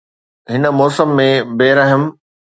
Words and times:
هن 0.51 0.63
موسم 0.79 1.09
۾ 1.27 1.29
بي 1.57 1.69
رحم 1.77 2.03